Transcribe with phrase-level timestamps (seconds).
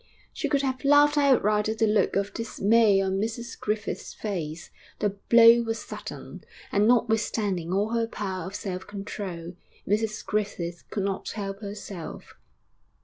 [0.33, 4.71] She could have laughed outright at the look of dismay on Mrs Griffith's face.
[4.97, 11.03] The blow was sudden, and notwithstanding all her power of self control, Mrs Griffith could
[11.03, 12.33] not help herself.